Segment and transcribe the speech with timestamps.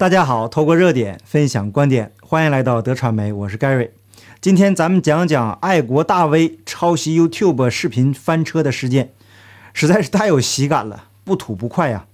[0.00, 3.90] 大家好，透过热点分享观点，欢迎来到德传媒，我是 Gary。
[4.40, 9.12] 今天咱们讲讲爱国大 V 抄袭 YouTube 视频翻车的事件，
[9.74, 12.06] 实在是太有喜感了，不吐不快呀。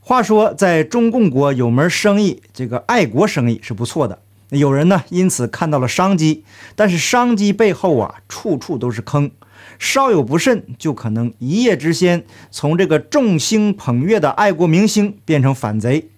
[0.00, 4.18] 话说，在中共国有门生意，这个爱国生意是不错的，
[4.50, 6.44] 有人呢因此看到了商机，
[6.76, 9.30] 但是商机背后啊，处处都是坑，
[9.78, 16.10] 稍有不慎，就可能一夜之间从这个众星捧月的爱国明星变成反贼。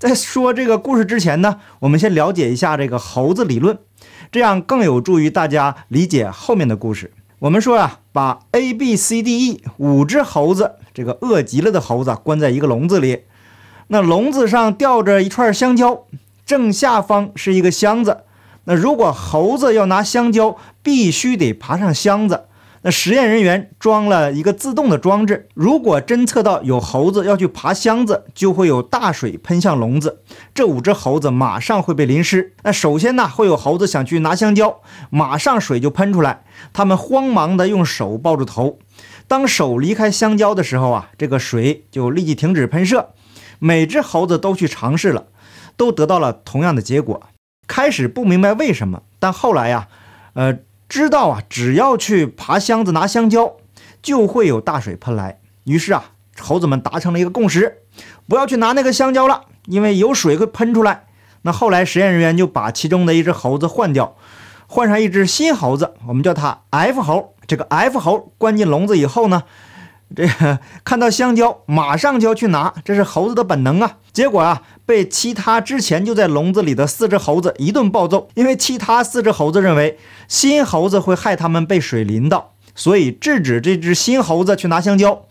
[0.00, 3.78] 在说这个故事之前呢，我们先了解一下这个猴子理论，
[4.32, 7.12] 这样更有助于大家理解后面的故事。
[7.40, 13.24] 我们说呀，把 A、B、C、D、E 五只猴子，这个饿极了的猴子关在一个笼子里，
[13.88, 16.06] 那笼子上吊着一串香蕉，
[16.46, 18.22] 正下方是一个箱子。
[18.64, 22.44] 那如果猴子要拿香蕉，必须得爬上箱子。
[22.82, 30.22] 那实验人员装了一个自动的装置，如果侦测到有猴子要去爬箱子，就会有大水喷向笼子，
[30.54, 32.54] 这五只猴子马上会被淋湿。
[32.62, 38.78] 那首先呢，会有猴子想去拿香蕉，马上水就喷出来，他们慌忙的用手抱住头。
[39.28, 43.10] 当手离开香蕉的时候啊，这个水就立即停止喷射。
[43.58, 45.26] 每只猴子都去尝试了，
[45.76, 47.22] 都得到了同样的结果。
[47.66, 49.88] 开始不明白为什么，但后来呀，
[50.32, 50.60] 呃。
[50.90, 53.54] 知道啊，只要去爬箱子拿香蕉，
[54.02, 55.38] 就会有大水喷来。
[55.62, 57.82] 于是啊，猴子们达成了一个共识，
[58.28, 61.04] 不要去拿那个香蕉了，因为有水会喷出来。
[61.42, 64.16] 那后来实验人员就把其中的一只猴子换掉，
[64.66, 67.36] 换上一只新猴子，我们叫它 F 猴。
[67.46, 69.44] 这个 F 猴关进笼子以后呢？
[70.14, 73.98] 这个 看到香蕉，马上就要去拿，这是猴子的本能啊。
[74.12, 78.28] 结果啊，被其他之前就在笼子里的四只猴子一顿暴揍。
[78.34, 85.26] 因为其他四只猴子认为新猴子会害他们被水淋到，所以制止这只新猴子去拿香蕉。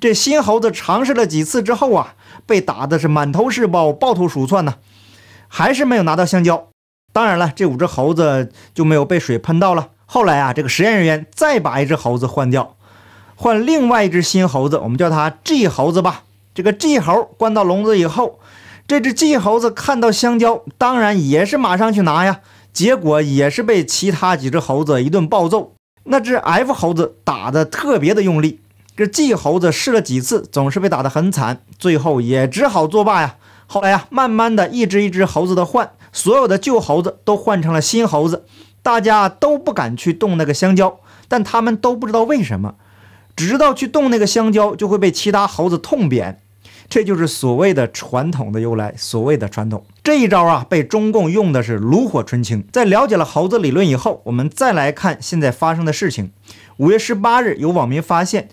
[0.00, 2.14] 这新猴子尝试了几次之后啊，
[2.46, 4.76] 被打的是满头是包，抱头鼠窜呢，
[5.48, 6.68] 还是没有拿到香蕉。
[7.12, 9.90] 当然了，这五只猴子就没有被水喷到了。
[10.06, 12.76] 后来啊，这个实验人员再把一只猴子换掉。
[13.36, 16.24] 换另外一只新猴子，我们叫它 G 猴子吧。
[16.54, 18.38] 这个 G 猴关到笼子以后，
[18.86, 22.40] 这只 G 猴子看到香蕉，当然也是马上去拿呀。
[22.72, 25.72] 结果也是被其他几只猴子一顿暴揍。
[26.04, 28.60] 那只 F 猴子打的特别的用力，
[28.96, 33.36] 这 G 猴子试了几次，总是被打得很惨，最后也只好作罢呀。
[33.66, 38.44] 后来呀，慢慢的一只一只猴子的换，所有的旧猴子都换成了新猴子，
[38.82, 42.74] 大家都不敢去动那个香蕉，但他们都不知道为什么。
[43.36, 46.38] 只知道去动那个香蕉，就会被其他猴子痛扁，
[46.88, 48.94] 这就是所谓的传统的由来。
[48.96, 52.64] 所谓的传统这一招啊，被中共用的是炉火纯青。
[52.72, 56.30] 在了解了猴子理论以后，我们再来看现在发生的事情。
[56.76, 58.48] 五月十八日，有网民发现，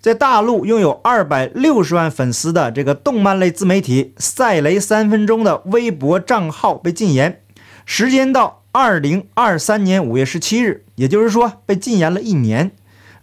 [0.00, 7.40] 在大陆拥有二百六十万粉丝的这个动漫类自媒体“赛雷三分钟”的微博账号被禁言，
[7.86, 12.72] 时间到二零二三年五月十七日，也就是说被禁言了一年。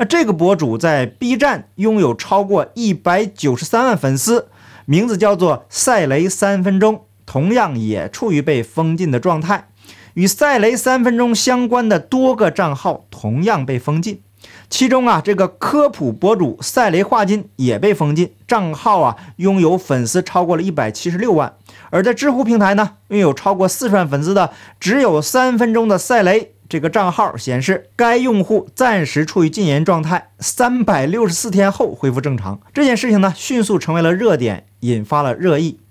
[0.01, 4.47] 那这个博主在 B 站拥有超过一百九十三万粉丝，
[4.85, 9.67] 名字叫做“赛雷三分钟”，同样也处于被封禁的状态。
[10.15, 14.23] 与“赛雷三分钟”相关的多个账号同样被封禁，
[14.71, 21.53] 其中啊，这个科普博主“赛雷画金”也被封禁，账号啊拥有粉丝超过了一百七十六万。
[21.91, 26.53] 而在知乎平台呢，拥有超过四十万粉丝的只有三分钟的赛雷。
[26.71, 32.61] 这个账号显示，该用户暂时处于禁言状态，三百六十四天后恢复正常。
[32.73, 35.81] 这件事情呢，迅速成为了热点，引发了热议。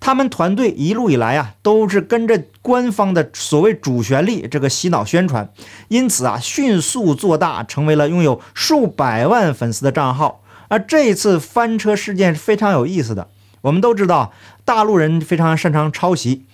[0.00, 5.52] 他们团队一路以来啊，都是跟着官方的所谓主旋律这个洗脑宣传，
[5.88, 10.42] 因此啊，迅速做大，成为了拥有数百万粉丝的账号。
[10.68, 13.28] 而这一次翻车事件是非常有意思的。
[13.60, 14.32] 我们都知道，
[14.64, 16.46] 大陆人非常擅长抄袭。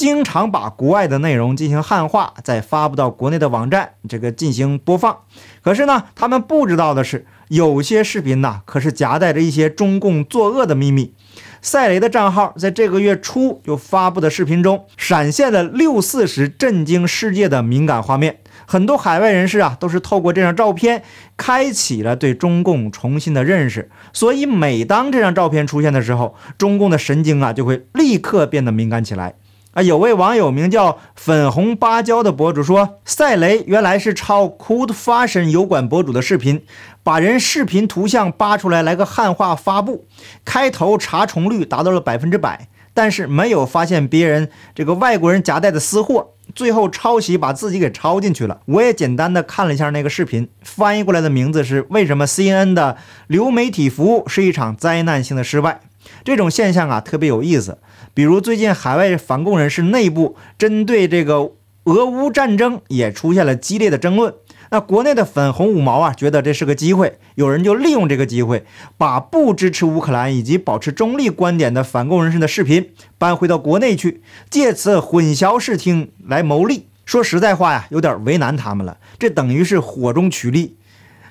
[0.00, 5.14] 经常把国外的内容进行汉化，再发布到国内的网站，这个进行播放。
[5.60, 11.12] 可是呢，他们不知道的是，有些视频呢，可是夹带着一些中共作恶的秘密。
[11.60, 18.38] 赛雷的账号在这个月初就发布的视频中，闪现了六四时震惊世界的敏感画面。
[18.64, 21.02] 很多海外人士啊，都是透过这张照片，
[21.36, 23.90] 开启了对中共重新的认识。
[24.14, 29.34] 所以，每当这张照片出现的时候，中共的神经啊，就会立刻变得敏感起来。
[29.72, 36.64] 啊，有位网友名叫粉红芭蕉的博主说，赛雷原来是抄 Cold Fashion 油管博主的视频，
[37.04, 40.06] 把人视频图像扒出来，来个汉化发布，
[40.44, 48.60] 开头查重率达到了百分之百，但是没有发现别人这个外国人夹带的私货，最后抄袭把自己给抄进去了。
[48.64, 52.96] 我也简单的看了一下那个视频，翻译过来的名字是为什么 CNN 的
[53.28, 55.80] 流媒体服务是一场灾难性的失败。
[56.24, 57.78] 这种现象啊，特别有意思。
[58.14, 61.52] 比如最近海外反共人士内部针对这个
[61.84, 64.34] 俄乌战争也出现了激烈的争论。
[64.72, 68.64] 那国内的粉红五毛啊，觉得这是个机会，有人就利用这个机会，
[68.96, 76.86] 把不支持乌克兰以及保持中立观点的反共人士的视频搬回到国内去，借此混淆视听来牟利。
[77.04, 78.98] 说实在话呀，有点为难他们了。
[79.18, 80.76] 这等于是火中取栗。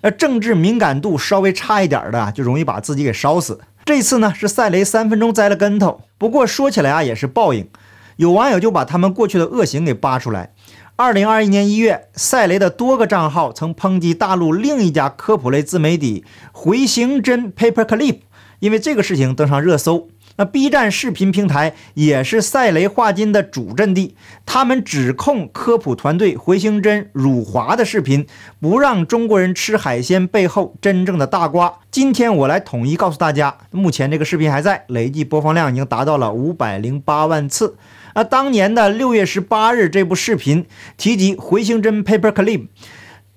[0.02, 3.62] 呃，政治敏感度稍微差一点的，就容易把自己给烧死。
[3.90, 6.02] 这次呢，是赛雷三分钟栽了跟头。
[6.20, 7.68] 不过说起来啊，也是报应。
[8.18, 10.54] 有网友就把他们过去的恶行给扒出来。
[10.96, 18.20] 二零二一年一月，赛雷的多个账号曾抨击大陆另一家科普类自媒体回形针 Paperclip，
[18.60, 20.10] 因为这个事情登上热搜。
[20.40, 24.16] 那 B 站视频平台也是赛雷话金的主阵地，
[24.46, 28.26] 他们指控科普团队回形针辱华的视频，
[28.62, 31.80] 不让中国人吃海鲜背后真正的大瓜。
[31.92, 37.76] 今天我来统一告诉大家，目前这个视频还在，累计播放量已经达到了五百零八万次。
[38.16, 40.66] 那当年的六月十八日，这部视频
[40.96, 42.68] 提及回形针 Paperclip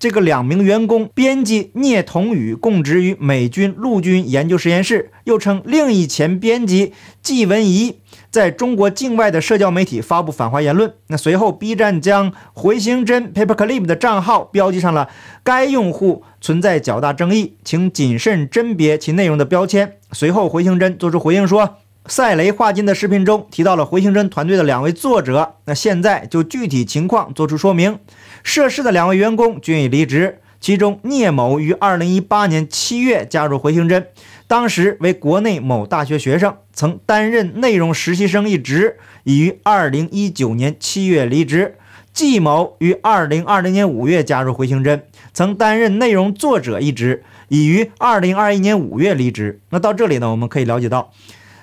[0.02, 10.92] 这个两名员工，编辑聂同宇供职于美军陆军研究实验室，又称另一前编辑季文怡在中国境外的社交媒体发布反华言论。
[11.06, 15.08] 那随后，B 站将回形针 Paperclip 的账号标记上了
[15.44, 19.98] 该用户存在较大争议，请谨慎甄别其内容的标签。
[20.10, 21.76] 随后，回形针做出回应说。
[22.06, 28.00] 赛雷画金的视频中提到了回形针团队的两位作者，那现在就具体情况做出说明。
[28.42, 34.08] 涉事的两位员工均已离职，其中聂某于二零一八年七月加入回形针，
[34.48, 41.76] 当时为国内某大学学生，曾担任内容实习生一职，已于二零一九年七月离职。
[42.12, 49.60] 季某于二零二零年五月加入回形针，曾担任内容作者一职，已于二零二一年五月离职。
[49.70, 51.12] 那到这里呢，我们可以了解到。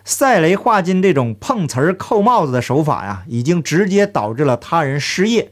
[0.04, 5.52] 赛雷画金这种碰瓷儿扣帽子的手法呀，已经直接导致了他人失业。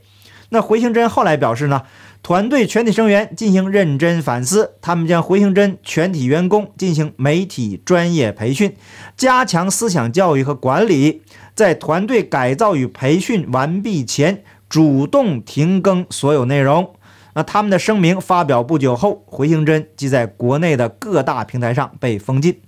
[0.49, 1.83] 那回形针后来表示呢，
[2.23, 8.75] 团队全体成员进行认真反思，他们将回形针全体员工进行媒体专业培训，
[9.17, 11.21] 加强思想教育和管理。
[11.53, 16.93] 在团队改造与培训完毕前，主动停更所有内容。
[17.33, 22.61] 那他们的声明发表不久后，回形针即在国内的各大平台上被封禁。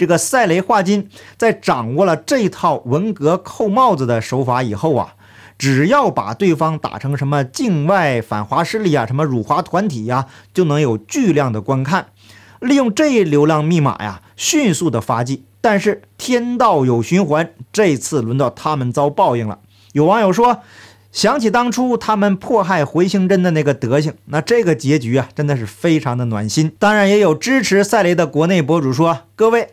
[0.00, 5.12] 这个赛雷画金在掌握了这套文革扣帽子的手法以后啊，
[5.58, 10.24] 只要把对方打成什么境外反华势力啊，什么辱华团体呀，
[10.54, 12.06] 就能有巨量的观看。
[12.60, 15.44] 利用这一流量密码呀，迅速的发迹。
[15.60, 19.58] 但是天道有循环，这次轮到他们遭报应了。
[19.92, 20.62] 有网友说，
[21.12, 26.72] 想起当初他们迫害回形针的那个德行，那这个结局啊，真的是非常的暖心。
[26.78, 29.68] 当然，也有支持赛雷的国内博主说，各位。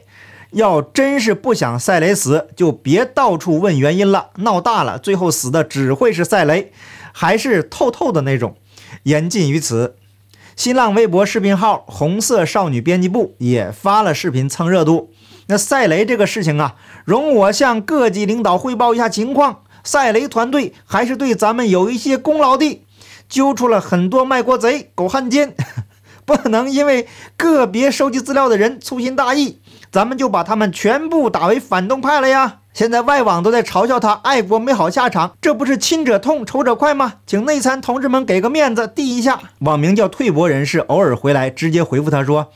[0.52, 6.72] 要真是不想赛雷死，就别到处问原因了，闹大了，最后死的只会是赛雷，
[7.12, 8.56] 还是透透的那种。
[9.04, 9.96] 言尽于此。
[10.56, 15.12] 新浪微博视频号“红色少女编辑部”也发了视频蹭热度。
[15.48, 19.60] 那赛雷这个事情啊，容我向各级领导汇报一下情况。
[19.84, 22.84] 赛雷团队还是对咱们有一些功劳的，
[23.30, 25.56] 揪出了很多卖国贼、狗汉奸，
[26.28, 27.08] 不能因为
[27.38, 29.62] 个别收集资料的人粗心大意。
[29.90, 32.58] 咱们就把他们全部打为反动派了呀！
[32.74, 37.14] 现在外网都在嘲笑他爱国没好下场，这不是亲者痛，仇者快吗？
[37.26, 39.40] 请内参同志们给个面子，递一下。
[39.60, 42.52] 网名叫退博人士偶尔回来直接回复他说：“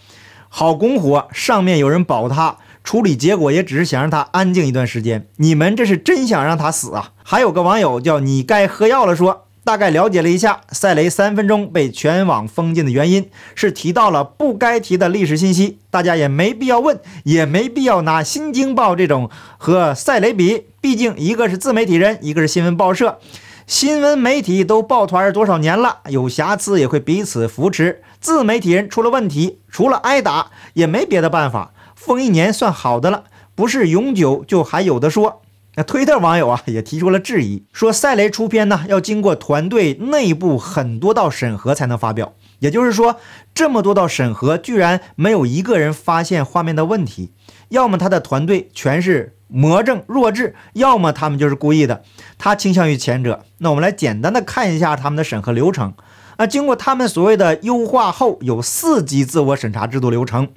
[0.49, 5.27] 好拱火，上面有人保他，处理结果也只是想让他安静一段时间。
[5.37, 9.47] 你们这是真想让他死啊！”还有个网友叫你该喝药了说。
[9.71, 23.19] 大概了解了一下，赛雷三分钟被全网封禁的原因是提到了不该提的历史信息，大家也没必要问，也没必要拿《新京报》这种和赛雷比，毕竟一个是自媒体人，一个是新闻报社，
[23.65, 33.23] 新闻媒体都抱团多少年了，有瑕疵也会彼此扶持，自媒体人出了问题，除了挨打也没别的办法，封一年算好的了，
[33.55, 35.41] 不是永久就还有的说。
[35.75, 43.15] 那推特网友啊也提出了质疑，说赛雷出片呢要经过团队内部很多道审核才能发表，也就是说
[43.53, 47.31] 这么多道审核居然没有一个人发现画面的问题，
[47.69, 52.03] 要么他的团队全是魔怔弱智，要么他们就是故意的，
[52.37, 53.45] 他倾向于前者。
[53.59, 55.93] 那我们来简单的看一下他们的审核流程，
[56.37, 60.49] 那经过他们所谓的优化后，有四级自我审查制度流程，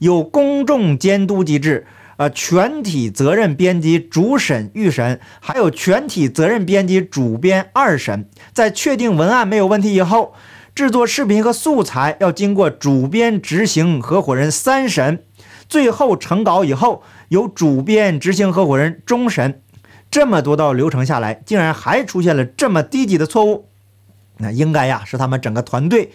[0.00, 1.86] 有公众监督机制。
[2.16, 10.34] 呃，全体责任编辑主审预审，还有全体责任编辑主编二审，在确定文案没有问题以后，
[10.74, 15.22] 制作视频和素材要经过主编执行合伙人三审，
[15.68, 19.60] 最后成稿以后，由主编、执行合伙人、终审
[20.10, 23.68] 这么多道流程下来，竟然还出现了这么低级的错误，
[24.38, 26.12] 那应该呀是他们整个团队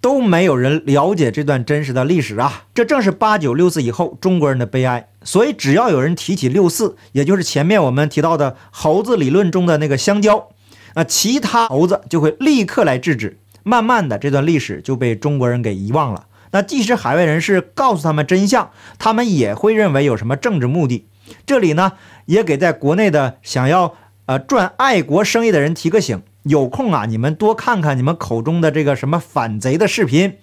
[0.00, 2.64] 都没有人了解这段真实的历史啊！
[2.72, 5.08] 这正是八九六四以后中国人的悲哀。
[5.24, 10.48] 所以只要有人提起六四，也就是前面我们提到的猴子理论中的那个香蕉，
[10.94, 13.38] 那其他猴子就会立刻来制止。
[13.64, 16.26] 慢慢的，这段历史就被中国人给遗忘了。
[16.52, 21.06] 那即使海外人士告诉他们真相，他们也会认为有什么政治目的。
[21.44, 21.92] 这里呢，
[22.24, 30.36] 也给在国内的想要呃赚爱国生意的人提个醒：有空啊，你们多看看你们口中的这个什么反贼的视频，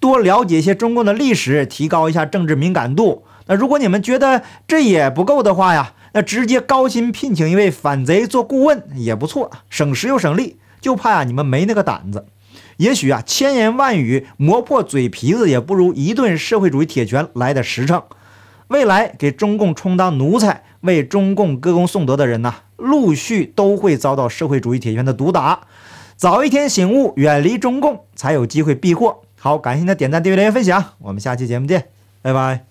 [0.00, 3.24] 多了解一些中共的历史，提高一下政治敏感度。
[3.46, 10.58] 那如果你们觉得这也不够的话呀，那直接高薪聘请一位反贼做顾问也不错，省时又省力。
[10.80, 12.26] 就怕呀，你们没那个胆子。
[12.78, 18.02] 也许啊，千言万语磨破嘴皮子，也不如一顿社会主义铁拳来的实诚。
[18.68, 25.66] 未来给中共充当奴才、为中共歌功颂德的人呢，陆续都会遭到社会主义铁拳的毒打。
[26.16, 29.22] 早一天醒悟，远离中共，才有机会避祸。
[29.40, 31.88] 好，感谢您的点赞、订阅、留言、分享，我们下期节目见，
[32.20, 32.66] 拜拜。